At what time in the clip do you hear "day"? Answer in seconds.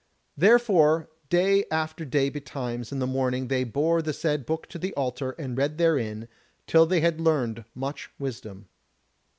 1.29-1.63, 2.05-2.29